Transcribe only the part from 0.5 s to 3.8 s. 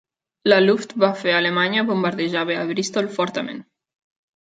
La Luftwaffe alemanya bombardejada a Bristol fortament.